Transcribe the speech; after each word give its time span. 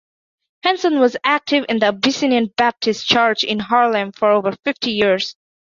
Henson 0.63 0.99
was 0.99 1.15
active 1.23 1.63
at 1.69 1.79
the 1.79 1.85
Abyssinian 1.89 2.51
Baptist 2.57 3.05
Church 3.05 3.43
in 3.43 3.59
Harlem 3.59 4.11
for 4.13 4.31
over 4.31 4.53
fifty 4.65 4.93
years. 4.93 5.35